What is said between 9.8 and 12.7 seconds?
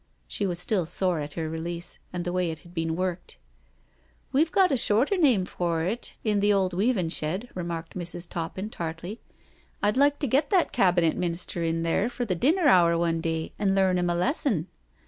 "I'd like to get that Cabinet Minister in there for the dinner